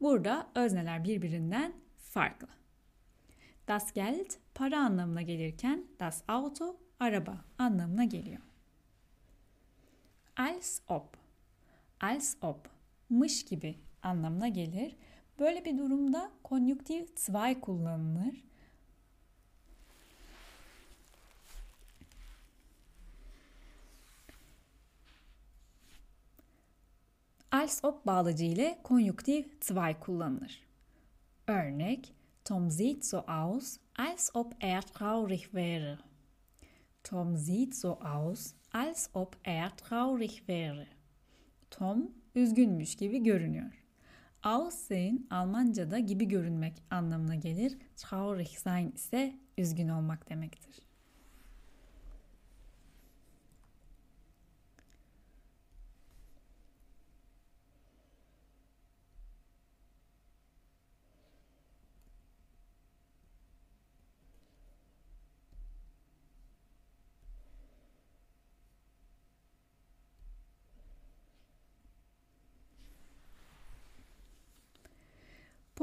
Burada 0.00 0.50
özneler 0.54 1.04
birbirinden 1.04 1.72
farklı. 1.98 2.48
Das 3.68 3.92
Geld 3.92 4.30
para 4.54 4.80
anlamına 4.80 5.22
gelirken 5.22 5.84
das 6.00 6.22
Auto 6.28 6.76
araba 7.00 7.44
anlamına 7.58 8.04
geliyor. 8.04 8.42
Als 10.36 10.80
ob 10.88 11.14
als 12.00 12.36
ob 12.42 12.58
mış 13.10 13.44
gibi 13.44 13.78
anlamına 14.02 14.48
gelir. 14.48 14.96
Böyle 15.38 15.64
bir 15.64 15.78
durumda 15.78 16.30
konjüktiv 16.42 17.06
zwei 17.16 17.60
kullanılır. 17.60 18.44
Als 27.52 27.84
ob 27.84 28.06
bağlacı 28.06 28.44
ile 28.44 28.78
konjüktiv 28.82 29.44
zwei 29.60 30.00
kullanılır. 30.00 30.62
Örnek 31.46 32.14
Tom 32.44 32.70
sieht 32.70 33.04
so 33.04 33.18
aus, 33.18 33.76
als 33.98 34.30
ob 34.34 34.52
er 34.60 34.82
traurig 34.82 35.42
wäre. 35.42 35.98
Tom 37.04 37.36
sieht 37.36 37.74
so 37.74 37.98
aus, 38.04 38.54
als 38.72 39.08
ob 39.14 39.36
er 39.44 39.76
traurig 39.76 40.38
wäre. 40.46 40.86
Tom 41.70 42.10
üzgünmüş 42.34 42.96
gibi 42.96 43.22
görünüyor. 43.22 43.84
Aussehen 44.42 45.26
Almanca'da 45.30 45.98
gibi 45.98 46.28
görünmek 46.28 46.82
anlamına 46.90 47.34
gelir. 47.34 47.78
Traurig 47.96 48.48
sein 48.48 48.92
ise 48.92 49.34
üzgün 49.58 49.88
olmak 49.88 50.30
demektir. 50.30 50.91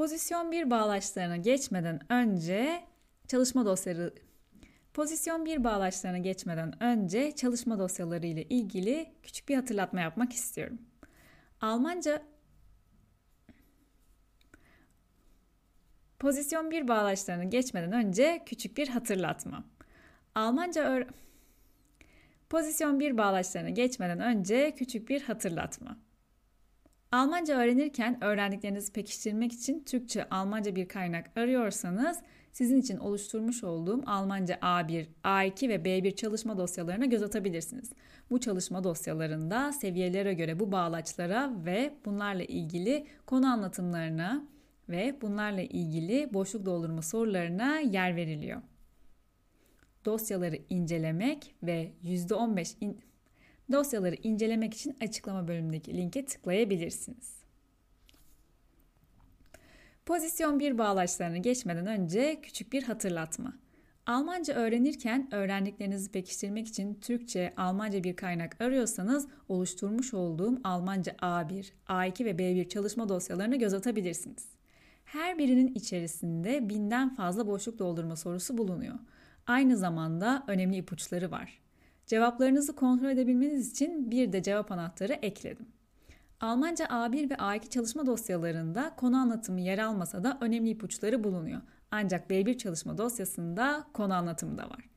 Pozisyon 0.00 0.52
1 0.52 0.70
bağlaçlarına 0.70 1.36
geçmeden 1.36 2.12
önce 2.12 2.84
çalışma 3.28 3.66
dosyaları 3.66 4.14
Pozisyon 4.94 5.44
1 5.44 5.64
bağlaçlarına 5.64 6.18
geçmeden 6.18 6.82
önce 6.82 7.32
çalışma 7.32 7.78
dosyaları 7.78 8.26
ile 8.26 8.42
ilgili 8.42 9.12
küçük 9.22 9.48
bir 9.48 9.56
hatırlatma 9.56 10.00
yapmak 10.00 10.32
istiyorum. 10.32 10.78
Almanca 11.60 12.22
Pozisyon 16.18 16.70
1 16.70 16.88
bağlaçlarına 16.88 17.44
geçmeden 17.44 17.92
önce 17.92 18.42
küçük 18.46 18.76
bir 18.76 18.88
hatırlatma. 18.88 19.64
Almanca 20.34 20.94
öğ 20.94 21.04
Pozisyon 22.50 23.00
1 23.00 23.18
bağlaçlarına 23.18 23.70
geçmeden 23.70 24.20
önce 24.20 24.74
küçük 24.74 25.08
bir 25.08 25.22
hatırlatma. 25.22 26.09
Almanca 27.12 27.56
öğrenirken 27.56 28.24
öğrendiklerinizi 28.24 28.92
pekiştirmek 28.92 29.52
için 29.52 29.84
Türkçe, 29.84 30.28
Almanca 30.28 30.76
bir 30.76 30.88
kaynak 30.88 31.36
arıyorsanız 31.36 32.18
sizin 32.52 32.80
için 32.80 32.98
oluşturmuş 32.98 33.64
olduğum 33.64 34.02
Almanca 34.06 34.54
A1, 34.54 35.06
A2 35.24 35.68
ve 35.68 35.74
B1 35.74 36.14
çalışma 36.14 36.58
dosyalarına 36.58 37.04
göz 37.04 37.22
atabilirsiniz. 37.22 37.92
Bu 38.30 38.40
çalışma 38.40 38.84
dosyalarında 38.84 39.72
seviyelere 39.72 40.34
göre 40.34 40.60
bu 40.60 40.72
bağlaçlara 40.72 41.52
ve 41.64 41.94
bunlarla 42.04 42.44
ilgili 42.44 43.06
konu 43.26 43.46
anlatımlarına 43.46 44.44
ve 44.88 45.16
bunlarla 45.22 45.62
ilgili 45.62 46.34
boşluk 46.34 46.66
doldurma 46.66 47.02
sorularına 47.02 47.78
yer 47.78 48.16
veriliyor. 48.16 48.62
Dosyaları 50.04 50.58
incelemek 50.68 51.54
ve 51.62 51.92
%15 52.04 52.74
in 52.80 53.00
Dosyaları 53.72 54.14
incelemek 54.22 54.74
için 54.74 54.96
açıklama 55.00 55.48
bölümündeki 55.48 55.96
linke 55.96 56.24
tıklayabilirsiniz. 56.24 57.40
Pozisyon 60.06 60.60
1 60.60 60.78
bağlaçlarına 60.78 61.36
geçmeden 61.36 61.86
önce 61.86 62.40
küçük 62.42 62.72
bir 62.72 62.82
hatırlatma. 62.82 63.52
Almanca 64.06 64.54
öğrenirken 64.54 65.34
öğrendiklerinizi 65.34 66.10
pekiştirmek 66.10 66.68
için 66.68 66.94
Türkçe, 66.94 67.54
Almanca 67.56 68.04
bir 68.04 68.16
kaynak 68.16 68.60
arıyorsanız 68.60 69.28
oluşturmuş 69.48 70.14
olduğum 70.14 70.60
Almanca 70.64 71.12
A1, 71.12 71.72
A2 71.88 72.24
ve 72.24 72.30
B1 72.30 72.68
çalışma 72.68 73.08
dosyalarına 73.08 73.56
göz 73.56 73.74
atabilirsiniz. 73.74 74.48
Her 75.04 75.38
birinin 75.38 75.74
içerisinde 75.74 76.68
binden 76.68 77.14
fazla 77.14 77.46
boşluk 77.46 77.78
doldurma 77.78 78.16
sorusu 78.16 78.58
bulunuyor. 78.58 78.98
Aynı 79.46 79.76
zamanda 79.76 80.44
önemli 80.46 80.76
ipuçları 80.76 81.30
var. 81.30 81.60
Cevaplarınızı 82.10 82.76
kontrol 82.76 83.08
edebilmeniz 83.08 83.70
için 83.70 84.10
bir 84.10 84.32
de 84.32 84.42
cevap 84.42 84.72
anahtarı 84.72 85.12
ekledim. 85.12 85.66
Almanca 86.40 86.84
A1 86.84 87.30
ve 87.30 87.34
A2 87.34 87.68
çalışma 87.68 88.06
dosyalarında 88.06 88.94
konu 88.96 89.16
anlatımı 89.16 89.60
yer 89.60 89.78
almasa 89.78 90.24
da 90.24 90.38
önemli 90.40 90.70
ipuçları 90.70 91.24
bulunuyor. 91.24 91.60
Ancak 91.90 92.30
B1 92.30 92.58
çalışma 92.58 92.98
dosyasında 92.98 93.86
konu 93.92 94.14
anlatımı 94.14 94.58
da 94.58 94.70
var. 94.70 94.88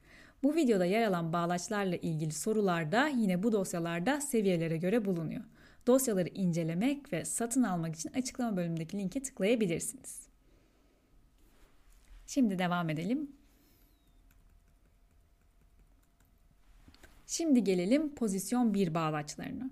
Bu 0.44 0.56
videoda 0.56 0.86
yer 0.86 1.08
alan 1.08 1.34
bağlaçlarla 1.34 1.96
ilgili 1.96 2.32
sorular 2.32 2.92
da 2.92 3.08
yine 3.08 3.44
bu 3.44 3.52
dosyalarda 3.52 4.22
seviyelere 4.22 4.78
göre 4.78 5.06
bulunuyor. 5.06 5.44
Dosyaları 5.88 6.30
incelemek 6.30 7.14
ve 7.14 7.26
satın 7.26 7.64
almak 7.64 7.96
için 7.96 8.10
açıklama 8.14 8.58
bölümündeki 8.58 8.98
linke 8.98 9.22
tıklayabilirsiniz. 9.22 10.28
Şimdi 12.28 12.60
devam 12.60 12.90
edelim. 12.90 13.32
Şimdi 17.36 17.64
gelelim 17.64 18.16
pozisyon 18.16 18.74
1 18.74 18.94
bağlaçlarına. 18.94 19.70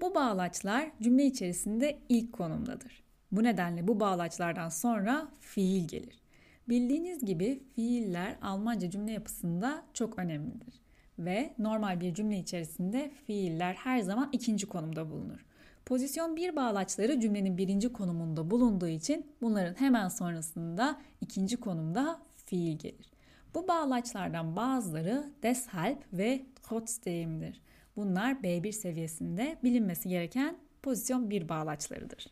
Bu 0.00 0.14
bağlaçlar 0.14 0.90
cümle 1.02 1.26
içerisinde 1.26 1.98
ilk 2.08 2.32
konumdadır. 2.32 3.02
Bu 3.32 3.42
nedenle 3.42 3.88
bu 3.88 4.00
bağlaçlardan 4.00 4.68
sonra 4.68 5.28
fiil 5.40 5.88
gelir. 5.88 6.20
Bildiğiniz 6.68 7.24
gibi 7.24 7.62
fiiller 7.74 8.36
Almanca 8.42 8.90
cümle 8.90 9.12
yapısında 9.12 9.82
çok 9.94 10.18
önemlidir. 10.18 10.80
Ve 11.18 11.54
normal 11.58 12.00
bir 12.00 12.14
cümle 12.14 12.38
içerisinde 12.38 13.10
fiiller 13.26 13.74
her 13.74 14.00
zaman 14.00 14.28
ikinci 14.32 14.66
konumda 14.66 15.10
bulunur. 15.10 15.46
Pozisyon 15.86 16.36
1 16.36 16.56
bağlaçları 16.56 17.20
cümlenin 17.20 17.58
birinci 17.58 17.92
konumunda 17.92 18.50
bulunduğu 18.50 18.88
için 18.88 19.26
bunların 19.42 19.74
hemen 19.80 20.08
sonrasında 20.08 21.00
ikinci 21.20 21.56
konumda 21.56 22.22
fiil 22.46 22.78
gelir. 22.78 23.12
Bu 23.54 23.68
bağlaçlardan 23.68 24.56
bazıları 24.56 25.32
deshalb 25.42 26.02
ve 26.12 26.46
trotzdem'dir. 26.62 27.60
Bunlar 27.96 28.32
B1 28.32 28.72
seviyesinde 28.72 29.58
bilinmesi 29.64 30.08
gereken 30.08 30.56
pozisyon 30.82 31.30
1 31.30 31.48
bağlaçlarıdır. 31.48 32.26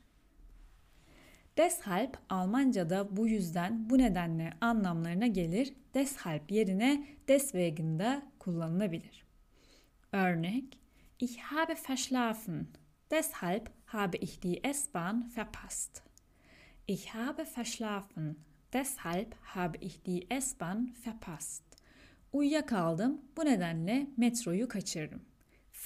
Deshalb 1.58 2.14
Almanca'da 2.28 3.16
bu 3.16 3.28
yüzden 3.28 3.90
bu 3.90 3.98
nedenle 3.98 4.52
anlamlarına 4.60 5.26
gelir. 5.26 5.74
Deshalb 5.94 6.50
yerine 6.50 7.06
deswegen 7.28 7.98
de 7.98 8.22
kullanılabilir. 8.38 9.24
Örnek 10.12 10.80
Ich 11.18 11.38
habe 11.38 11.74
verschlafen. 11.74 12.66
Deshalb 13.10 13.66
habe 13.86 14.16
ich 14.16 14.42
die 14.42 14.60
S-Bahn 14.72 15.30
verpasst. 15.36 16.02
Ich 16.86 17.14
habe 17.14 17.44
verschlafen. 17.44 18.36
Deshalb 18.72 19.34
habe 19.42 19.78
ich 19.80 20.02
die 20.04 20.26
S-Bahn 20.40 20.94
verpasst. 21.06 21.62
Uyuyakaldım. 22.32 23.20
Bu 23.36 23.44
nedenle 23.44 24.06
metroyu 24.16 24.68
kaçırdım. 24.68 25.22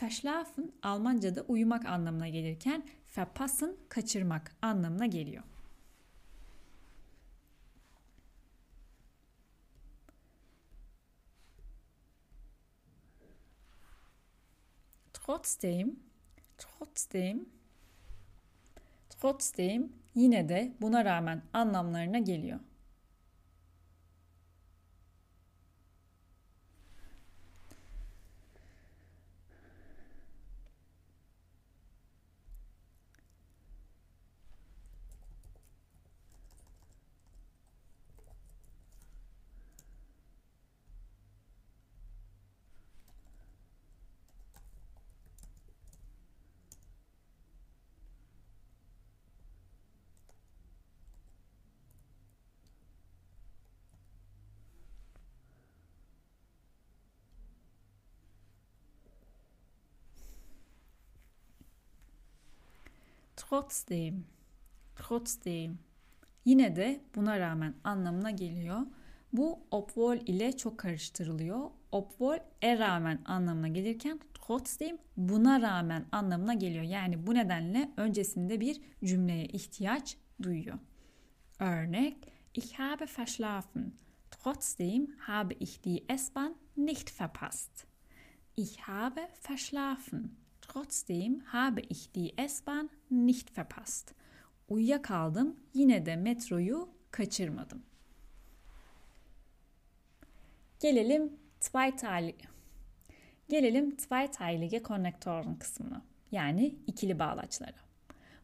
Verschlafen 0.02 0.72
Almanca'da 0.82 1.42
uyumak 1.42 1.86
anlamına 1.86 2.28
gelirken 2.28 2.86
verpassen 3.16 3.76
kaçırmak 3.88 4.56
anlamına 4.62 5.06
geliyor. 5.06 5.42
Trotzdem, 15.12 15.96
trotzdem, 16.58 17.46
trotzdem 19.10 19.92
yine 20.14 20.48
de 20.48 20.72
buna 20.80 21.04
rağmen 21.04 21.42
anlamlarına 21.52 22.18
geliyor. 22.18 22.60
Trotzdem, 63.54 64.24
trotzdem. 64.96 65.78
Yine 66.44 66.76
de 66.76 67.00
buna 67.14 67.40
rağmen 67.40 67.74
anlamına 67.84 68.30
geliyor. 68.30 68.80
Bu 69.32 69.60
obwohl 69.70 70.16
ile 70.26 70.56
çok 70.56 70.78
karıştırılıyor. 70.78 71.70
Obwohl 71.92 72.38
e 72.62 72.78
rağmen 72.78 73.18
anlamına 73.24 73.68
gelirken 73.68 74.20
trotzdem 74.34 74.98
buna 75.16 75.62
rağmen 75.62 76.04
anlamına 76.12 76.54
geliyor. 76.54 76.84
Yani 76.84 77.26
bu 77.26 77.34
nedenle 77.34 77.90
öncesinde 77.96 78.60
bir 78.60 78.80
cümleye 79.04 79.44
ihtiyaç 79.44 80.16
duyuyor. 80.42 80.78
Örnek 81.58 82.16
Ich 82.54 82.78
habe 82.78 83.06
verschlafen. 83.18 83.92
Trotzdem 84.30 85.06
habe 85.18 85.54
ich 85.60 85.84
die 85.84 86.16
S-Bahn 86.16 86.54
nicht 86.76 87.20
verpasst. 87.20 87.86
Ich 88.56 88.80
habe 88.80 89.28
verschlafen. 89.48 90.43
Trotzdem 90.74 91.40
habe 91.52 91.82
ich 91.88 92.10
die 92.10 92.34
S-Bahn 92.36 92.90
nicht 93.08 93.50
verpasst. 93.50 94.14
Uyuyakaldım 94.68 95.56
yine 95.74 96.06
de 96.06 96.16
metroyu 96.16 96.88
kaçırmadım. 97.10 97.82
Gelelim 100.80 101.32
zweiteilige 101.60 102.44
Gelelim 103.48 103.96
zweiteilige 103.98 104.82
Konnektoren 104.82 105.58
kısmına. 105.58 106.02
Yani 106.32 106.74
ikili 106.86 107.18
bağlaçlara. 107.18 107.78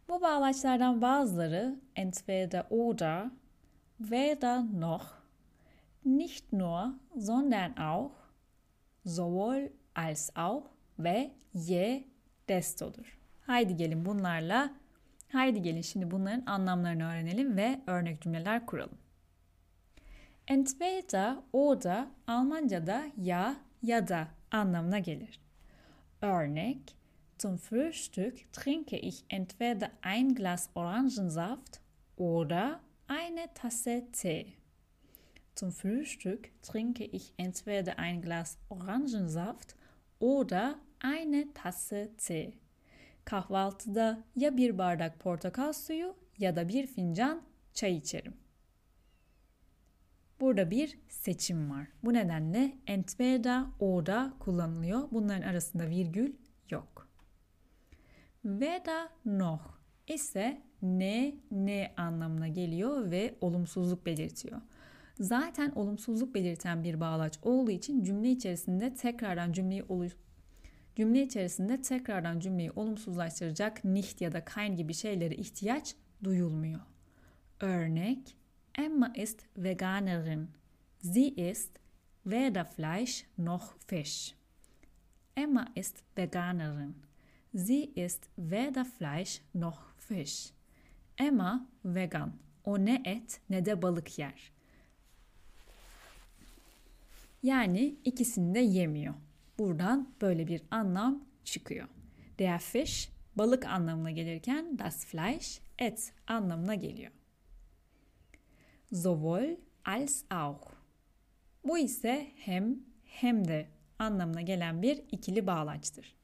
Bu 0.09 0.21
bağlaçlardan 0.21 1.03
bazıları 1.03 1.81
entweder 1.97 2.67
oder, 2.71 3.31
weder 3.99 4.81
noch, 4.81 5.07
nicht 6.05 6.53
nur, 6.53 6.93
sondern 7.19 7.73
auch, 7.73 8.13
sowohl 9.07 9.69
als 9.95 10.37
auch 10.37 10.65
ve 10.99 11.31
ye 11.55 12.10
destodur. 12.51 13.19
Haydi 13.47 13.77
gelin 13.77 14.05
bunlarla, 14.05 14.75
haydi 15.33 15.63
gelin 15.63 15.83
şimdi 15.83 16.11
bunların 16.11 16.47
anlamlarını 16.47 17.11
öğrenelim 17.13 17.57
ve 17.57 17.81
örnek 17.87 18.23
cümleler 18.23 18.67
kuralım. 18.67 18.99
Entweder 20.49 21.37
oder 21.53 22.07
Almanca'da 22.27 23.03
ya 23.17 23.57
ya 23.83 24.09
da 24.09 24.29
anlamına 24.51 24.99
gelir. 24.99 25.41
Örnek 26.23 26.97
Zum 27.39 27.57
Frühstück 27.57 28.53
trinke 28.53 28.99
ich 28.99 29.25
entweder 29.31 29.91
ein 30.03 30.35
Glas 30.35 30.69
Orangensaft 30.75 31.81
oder 32.19 32.81
eine 33.09 33.49
Tasse 33.55 34.03
Tee. 34.13 34.53
Zum 35.55 35.73
Frühstück 35.73 36.51
trinke 36.61 37.05
ich 37.05 37.33
entweder 37.39 37.99
ein 37.99 38.21
Glas 38.21 38.59
Orangensaft 38.69 39.75
oder 40.19 40.79
eine 41.05 41.53
Tasse 41.55 42.11
Tee. 42.19 42.53
Kahvaltıda 43.25 44.25
ya 44.37 44.57
bir 44.57 44.79
bardak 44.79 45.21
portakal 45.21 45.73
suyu 45.73 46.15
ya 46.39 46.57
da 46.57 46.69
bir 46.69 46.87
fincan 46.87 47.43
çay 47.75 47.97
içerim. 47.97 48.35
Burada 50.41 50.71
bir 50.71 50.99
seçim 51.09 51.71
var. 51.71 51.87
Bu 52.05 52.15
nedenle 52.15 52.77
entweder 52.87 53.65
oder 53.81 54.39
kullanılıyor. 54.39 55.09
Bunların 55.11 55.49
arasında 55.49 55.89
virgül 55.89 56.33
yok. 56.71 57.09
Weder 58.43 59.09
noch 59.25 59.81
ise 60.07 60.63
ne 60.83 61.35
ne 61.51 61.95
anlamına 61.97 62.49
geliyor 62.49 63.11
ve 63.11 63.35
olumsuzluk 63.41 64.07
belirtiyor. 64.07 64.61
Zaten 65.21 65.71
olumsuzluk 65.71 66.35
belirten 66.35 66.85
bir 66.85 67.01
bağlaç 67.01 67.39
olduğu 67.43 67.71
için 67.71 68.05
cümle 68.05 68.31
içerisinde 68.31 68.95
tekrardan 68.95 69.53
cümleyi 69.53 69.83
Cümle 71.01 71.23
içerisinde 71.23 71.83
tekrardan 71.83 72.41
cümleyi 72.41 72.71
olumsuzlaştıracak 72.71 73.85
nicht 73.85 74.21
ya 74.21 74.33
da 74.33 74.45
kein 74.45 74.77
gibi 74.77 74.95
şeylere 74.95 75.35
ihtiyaç 75.35 75.95
duyulmuyor. 76.25 76.81
Örnek 77.61 78.37
Emma 78.79 79.13
ist 79.17 79.41
Veganerin. 79.57 80.51
Sie 80.99 81.29
isst 81.29 81.79
weder 82.25 82.65
Fleisch 82.65 83.25
noch 83.39 83.75
Fisch. 83.87 84.35
Emma 85.37 85.73
ist 85.77 86.03
Veganerin. 86.19 86.97
Sie 87.55 87.85
isst 87.97 88.29
weder 88.37 88.85
Fleisch 88.85 89.41
noch 89.55 89.81
Fisch. 89.99 90.51
Emma 91.19 91.67
vegan. 91.85 92.33
O 92.65 92.79
ne 92.79 93.03
et 93.05 93.41
ne 93.51 93.65
de 93.65 93.83
balık 93.83 94.19
yer. 94.19 94.53
Yani 97.43 97.97
ikisini 98.05 98.55
de 98.55 98.61
yemiyor. 98.61 99.15
Buradan 99.61 100.09
böyle 100.21 100.47
bir 100.47 100.63
anlam 100.71 101.25
çıkıyor. 101.45 101.89
Der 102.39 102.61
Fisch 102.61 103.09
balık 103.37 103.67
anlamına 103.67 104.11
gelirken 104.11 104.79
das 104.79 105.07
Fleisch 105.07 105.61
et 105.79 106.13
anlamına 106.27 106.75
geliyor. 106.75 107.13
Sowohl 108.93 109.57
als 109.85 110.25
auch. 110.31 110.73
Bu 111.65 111.79
ise 111.79 112.27
hem 112.37 112.79
hem 113.05 113.49
de 113.49 113.69
anlamına 113.99 114.41
gelen 114.41 114.83
bir 114.83 115.03
ikili 115.13 115.47
bağlaçtır. 115.47 116.15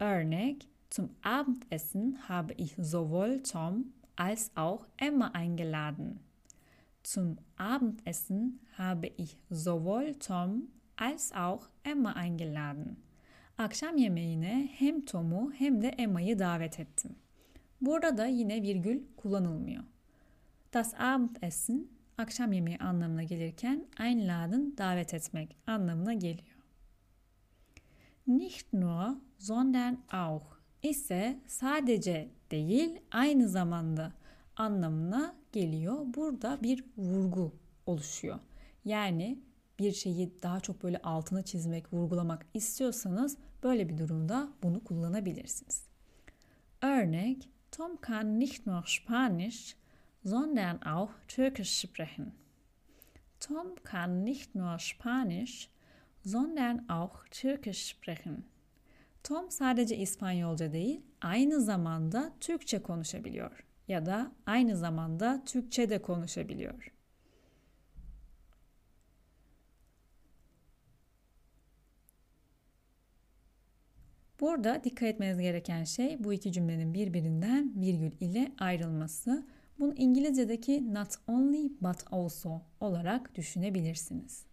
Örnek 0.00 0.68
Zum 0.90 1.10
Abendessen 1.24 2.12
habe 2.28 2.54
ich 2.58 2.74
sowohl 2.74 3.42
Tom 3.52 3.86
als 4.16 4.50
auch 4.56 4.86
Emma 4.98 5.30
eingeladen. 5.34 6.18
Zum 7.04 7.36
Abendessen 7.58 8.60
habe 8.78 9.06
ich 9.06 9.36
sowohl 9.50 10.14
Tom 10.14 10.68
als 11.02 11.32
auch 11.32 11.66
Emma 11.84 12.14
eingeladen. 12.24 12.96
Akşam 13.58 13.96
yemeğine 13.96 14.68
hem 14.72 15.04
Tom'u 15.04 15.52
hem 15.52 15.82
de 15.82 15.88
Emma'yı 15.88 16.38
davet 16.38 16.80
ettim. 16.80 17.16
Burada 17.80 18.16
da 18.16 18.26
yine 18.26 18.62
virgül 18.62 19.02
kullanılmıyor. 19.16 19.84
Das 20.74 20.94
Abendessen 20.98 21.86
akşam 22.18 22.52
yemeği 22.52 22.78
anlamına 22.78 23.22
gelirken 23.22 23.86
einladen 24.00 24.76
davet 24.78 25.14
etmek 25.14 25.56
anlamına 25.66 26.14
geliyor. 26.14 26.56
Nicht 28.26 28.72
nur, 28.72 29.16
sondern 29.38 29.98
auch 30.12 30.56
ise 30.82 31.40
sadece 31.46 32.28
değil 32.50 33.00
aynı 33.10 33.48
zamanda 33.48 34.12
anlamına 34.56 35.34
geliyor. 35.52 36.06
Burada 36.06 36.58
bir 36.62 36.84
vurgu 36.96 37.52
oluşuyor. 37.86 38.38
Yani 38.84 39.38
bir 39.82 39.92
şeyi 39.92 40.42
daha 40.42 40.60
çok 40.60 40.82
böyle 40.82 40.98
altını 40.98 41.42
çizmek, 41.42 41.92
vurgulamak 41.92 42.46
istiyorsanız 42.54 43.36
böyle 43.62 43.88
bir 43.88 43.98
durumda 43.98 44.48
bunu 44.62 44.84
kullanabilirsiniz. 44.84 45.84
Örnek 46.82 47.48
Tom 47.70 47.96
kann 47.96 48.40
nicht 48.40 48.66
nur 48.66 48.84
Spanisch, 48.86 49.76
sondern 50.24 50.78
auch 50.78 51.10
Türkisch 51.28 51.80
sprechen. 51.80 52.32
Tom 53.40 53.74
kann 53.84 54.24
nicht 54.24 54.54
nur 54.54 54.78
Spanisch, 54.78 55.68
sondern 56.26 56.88
auch 56.88 57.26
Türkisch 57.30 57.88
sprechen. 57.88 58.44
Tom 59.24 59.50
sadece 59.50 59.96
İspanyolca 59.96 60.72
değil, 60.72 61.00
aynı 61.20 61.60
zamanda 61.60 62.32
Türkçe 62.40 62.82
konuşabiliyor 62.82 63.64
ya 63.88 64.06
da 64.06 64.32
aynı 64.46 64.76
zamanda 64.76 65.42
Türkçe 65.46 65.90
de 65.90 66.02
konuşabiliyor. 66.02 66.92
Burada 74.42 74.84
dikkat 74.84 75.08
etmeniz 75.08 75.38
gereken 75.38 75.84
şey 75.84 76.24
bu 76.24 76.32
iki 76.32 76.52
cümlenin 76.52 76.94
birbirinden 76.94 77.72
virgül 77.76 78.12
ile 78.20 78.52
ayrılması. 78.58 79.46
Bunu 79.78 79.94
İngilizce'deki 79.96 80.94
not 80.94 81.08
only 81.28 81.72
but 81.80 81.96
also 82.10 82.62
olarak 82.80 83.34
düşünebilirsiniz. 83.34 84.46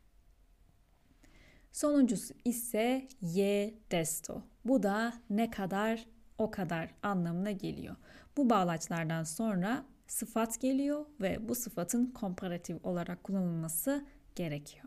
Sonuncusu 1.72 2.34
ise 2.46 3.08
ye 3.22 3.74
desto. 3.92 4.44
Bu 4.66 4.84
da 4.84 5.14
ne 5.30 5.52
kadar 5.52 6.06
o 6.38 6.52
kadar 6.52 6.92
anlamına 7.04 7.52
geliyor. 7.52 7.96
Bu 8.38 8.50
bağlaçlardan 8.50 9.24
sonra 9.24 9.86
sıfat 10.08 10.62
geliyor 10.62 11.06
ve 11.22 11.50
bu 11.50 11.56
sıfatın 11.56 12.06
komparatif 12.06 12.86
olarak 12.86 13.24
kullanılması 13.24 14.06
gerekiyor. 14.36 14.86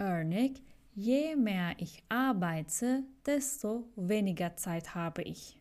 Örnek 0.00 0.62
Je 1.00 1.36
mehr 1.36 1.76
ich 1.78 2.02
arbeite, 2.08 3.04
desto 3.24 3.88
weniger 3.94 4.56
Zeit 4.56 4.96
habe 4.96 5.22
ich. 5.22 5.60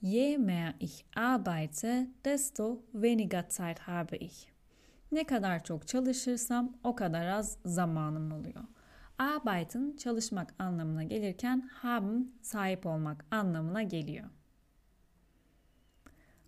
Je 0.00 0.38
mehr 0.38 0.72
ich 0.78 1.04
arbeite, 1.14 2.06
desto 2.24 2.82
weniger 2.94 3.50
Zeit 3.50 3.86
habe 3.86 4.16
ich. 4.16 4.46
Ne 5.12 5.24
kadar 5.24 5.64
çok 5.64 5.88
çalışırsam 5.88 6.76
o 6.84 6.96
kadar 6.96 7.26
az 7.26 7.58
zamanım 7.64 8.32
oluyor. 8.32 8.64
Arbeiten 9.18 9.96
çalışmak 9.96 10.54
anlamına 10.58 11.02
gelirken 11.02 11.68
haben 11.72 12.32
sahip 12.42 12.86
olmak 12.86 13.24
anlamına 13.30 13.82
geliyor. 13.82 14.28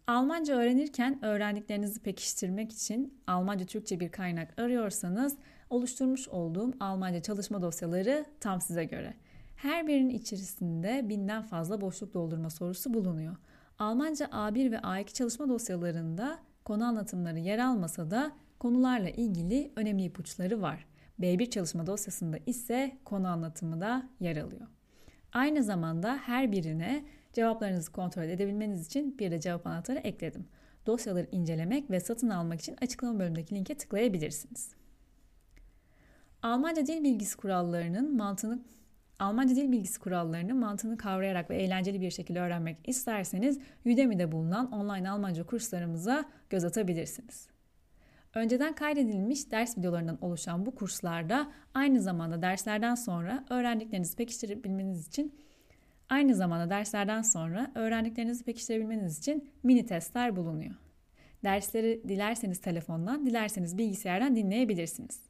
Almanca 0.06 0.54
öğrenirken 0.54 1.24
öğrendiklerinizi 1.24 2.02
pekiştirmek 2.02 2.72
için 2.72 3.22
Almanca 3.26 3.66
Türkçe 3.66 4.00
bir 4.00 4.12
kaynak 4.12 4.60
arıyorsanız 4.60 5.36
oluşturmuş 5.70 6.28
olduğum 6.28 6.72
Almanca 6.80 7.22
çalışma 7.22 7.62
dosyaları 7.62 8.24
tam 8.40 8.60
size 8.60 8.84
göre. 8.84 9.14
Her 9.56 9.86
birinin 9.86 10.10
içerisinde 10.10 11.08
binden 11.08 11.42
fazla 11.42 11.80
boşluk 11.80 12.14
doldurma 12.14 12.50
sorusu 12.50 12.94
bulunuyor. 12.94 13.36
Almanca 13.78 14.26
A1 14.26 14.70
ve 14.70 14.76
A2 14.76 15.12
çalışma 15.12 15.48
dosyalarında 15.48 16.38
konu 16.64 16.84
anlatımları 16.84 17.38
yer 17.38 17.58
almasa 17.58 18.10
da 18.10 18.32
konularla 18.58 19.08
ilgili 19.10 19.72
önemli 19.76 20.04
ipuçları 20.04 20.62
var. 20.62 20.86
B1 21.20 21.50
çalışma 21.50 21.86
dosyasında 21.86 22.38
ise 22.46 22.98
konu 23.04 23.28
anlatımı 23.28 23.80
da 23.80 24.08
yer 24.20 24.36
alıyor. 24.36 24.66
Aynı 25.32 25.62
zamanda 25.62 26.16
her 26.16 26.52
birine 26.52 27.04
cevaplarınızı 27.32 27.92
kontrol 27.92 28.22
edebilmeniz 28.22 28.86
için 28.86 29.18
bir 29.18 29.30
de 29.30 29.40
cevap 29.40 29.66
anahtarı 29.66 29.98
ekledim. 29.98 30.46
Dosyaları 30.86 31.26
incelemek 31.32 31.90
ve 31.90 32.00
satın 32.00 32.30
almak 32.30 32.60
için 32.60 32.76
açıklama 32.80 33.18
bölümündeki 33.18 33.54
linke 33.54 33.76
tıklayabilirsiniz. 33.76 34.79
Almanca 36.42 36.86
dil 36.86 37.04
bilgisi 37.04 37.36
kurallarının 37.36 38.16
mantığını 38.16 38.58
Almanca 39.18 39.56
dil 39.56 39.72
bilgisi 39.72 40.00
kurallarını 40.00 40.54
mantığını 40.54 40.96
kavrayarak 40.96 41.50
ve 41.50 41.56
eğlenceli 41.56 42.00
bir 42.00 42.10
şekilde 42.10 42.40
öğrenmek 42.40 42.76
isterseniz 42.84 43.58
Udemy'de 43.86 44.32
bulunan 44.32 44.72
online 44.72 45.10
Almanca 45.10 45.46
kurslarımıza 45.46 46.24
göz 46.50 46.64
atabilirsiniz. 46.64 47.48
Önceden 48.34 48.74
kaydedilmiş 48.74 49.50
ders 49.50 49.78
videolarından 49.78 50.18
oluşan 50.20 50.66
bu 50.66 50.74
kurslarda 50.74 51.52
aynı 51.74 52.00
zamanda 52.00 52.42
derslerden 52.42 52.94
sonra 52.94 53.44
öğrendiklerinizi 53.50 54.16
pekiştirebilmeniz 54.16 55.08
için 55.08 55.34
aynı 56.08 56.34
zamanda 56.34 56.70
derslerden 56.70 57.22
sonra 57.22 57.70
öğrendiklerinizi 57.74 58.44
pekiştirebilmeniz 58.44 59.18
için 59.18 59.50
mini 59.62 59.86
testler 59.86 60.36
bulunuyor. 60.36 60.74
Dersleri 61.44 62.02
dilerseniz 62.08 62.60
telefondan, 62.60 63.26
dilerseniz 63.26 63.78
bilgisayardan 63.78 64.36
dinleyebilirsiniz. 64.36 65.29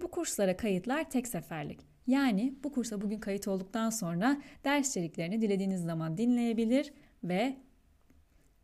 Bu 0.00 0.10
kurslara 0.10 0.56
kayıtlar 0.56 1.10
tek 1.10 1.28
seferlik. 1.28 1.80
Yani 2.06 2.54
bu 2.64 2.72
kursa 2.72 3.00
bugün 3.00 3.18
kayıt 3.18 3.48
olduktan 3.48 3.90
sonra 3.90 4.42
ders 4.64 4.90
içeriklerini 4.90 5.42
dilediğiniz 5.42 5.82
zaman 5.82 6.18
dinleyebilir 6.18 6.92
ve 7.24 7.56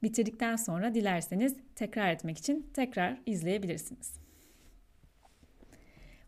bitirdikten 0.03 0.57
sonra 0.57 0.95
dilerseniz 0.95 1.57
tekrar 1.77 2.13
etmek 2.13 2.39
için 2.39 2.71
tekrar 2.75 3.21
izleyebilirsiniz. 3.27 4.13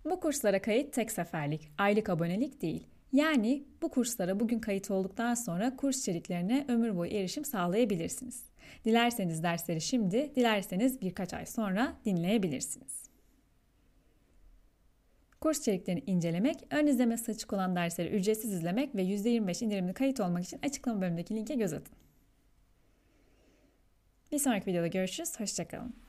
Bu 0.05 0.21
kurslara 0.21 0.63
kayıt 0.63 0.93
tek 0.93 1.11
seferlik, 1.11 1.69
aylık 1.79 2.09
abonelik 2.09 2.63
değil. 2.63 2.87
Yani 3.13 3.65
bu 3.83 3.91
kurslara 3.91 4.41
bugün 4.41 4.59
kayıt 4.59 4.91
olduktan 4.91 5.35
sonra 5.35 5.77
kurs 5.77 6.01
içeriklerine 6.01 6.65
ömür 6.69 6.97
boyu 6.97 7.11
erişim 7.11 7.45
sağlayabilirsiniz. 7.45 8.45
Dilerseniz 8.85 9.43
dersleri 9.43 9.81
şimdi, 9.81 10.33
dilerseniz 10.37 11.01
birkaç 11.01 11.35
ay 11.35 11.47
sonra 11.47 11.97
dinleyebilirsiniz. 12.05 13.04
Kurs 15.45 15.59
içeriklerini 15.59 16.03
incelemek, 16.07 16.57
ön 16.71 16.87
izlemesi 16.87 17.33
açık 17.33 17.53
olan 17.53 17.77
dersleri 17.77 18.09
ücretsiz 18.09 18.53
izlemek 18.53 18.95
ve 18.95 19.03
%25 19.03 19.65
indirimli 19.65 19.95
kayıt 19.95 20.21
olmak 20.21 20.45
için 20.45 20.61
açıklama 20.63 21.01
bölümündeki 21.01 21.35
linke 21.35 21.55
göz 21.55 21.73
atın. 21.73 21.97
Bir 24.33 24.39
sonraki 24.39 24.67
videoda 24.67 24.87
görüşürüz. 24.87 25.41
Hoşçakalın. 25.41 26.04